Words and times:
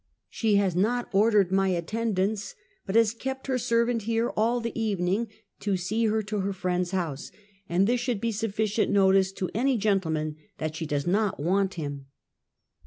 She 0.31 0.55
has 0.55 0.75
not 0.75 1.09
ordered 1.11 1.51
my 1.51 1.67
attendance, 1.67 2.55
but 2.87 2.95
has 2.95 3.13
kept 3.13 3.45
her 3.45 3.59
servant 3.59 4.01
here 4.09 4.29
all 4.31 4.59
the 4.59 4.71
evening 4.73 5.27
to 5.59 5.77
see 5.77 6.07
her 6.07 6.23
to 6.23 6.39
her 6.39 6.53
friend's 6.53 6.89
house, 6.89 7.29
and 7.69 7.85
this 7.85 8.01
should 8.01 8.19
be 8.19 8.31
sufficient 8.31 8.91
notice 8.91 9.31
to 9.33 9.51
any 9.53 9.77
gen 9.77 9.99
tleman 9.99 10.37
that 10.57 10.75
she 10.75 10.87
does 10.87 11.05
not 11.05 11.39
want 11.39 11.75
him." 11.75 12.07